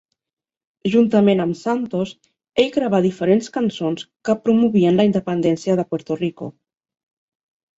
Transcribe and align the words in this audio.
Juntament 0.93 1.43
amb 1.43 1.57
Santos, 1.59 2.13
ell 2.63 2.71
gravà 2.77 3.01
diferents 3.07 3.51
cançons 3.59 4.09
que 4.29 4.37
promovien 4.47 4.99
la 5.01 5.07
independència 5.11 5.77
de 5.83 5.87
Puerto 5.93 6.19
Rico. 6.25 6.53